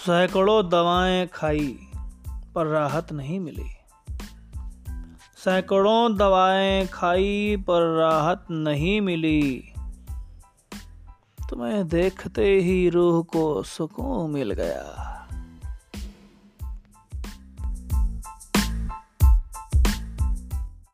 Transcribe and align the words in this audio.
सैकड़ों 0.00 0.68
दवाएँ 0.68 1.26
खाई, 1.26 1.78
पर 2.54 2.66
राहत 2.66 3.12
नहीं 3.12 3.40
मिली। 3.40 3.68
सैकड़ों 5.36 6.16
दवाएँ 6.16 6.86
खाई, 6.86 7.56
पर 7.56 7.98
राहत 7.98 8.44
नहीं 8.50 9.00
मिली। 9.00 9.72
तुम्हें 11.50 11.88
देखते 11.88 12.60
ही 12.60 12.88
रूह 12.88 13.22
को 13.22 13.62
सुकून 13.62 14.30
मिल 14.30 14.50
गया। 14.50 15.19